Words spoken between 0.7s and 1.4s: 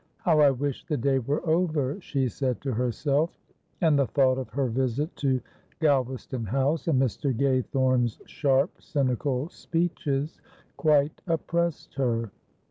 the day